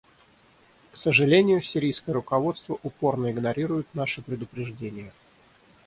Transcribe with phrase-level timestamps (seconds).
[0.91, 5.13] К сожалению, сирийское руководство упорно игнорирует наши предупреждения.